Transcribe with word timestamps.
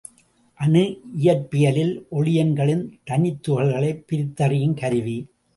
அணு 0.59 0.81
இயற்பியலில் 1.23 1.93
ஒளியன்களின் 2.11 2.83
தனித்துகள்களைப் 3.11 4.03
பிரித்தறியும் 4.11 4.73
கருவி. 4.73 5.17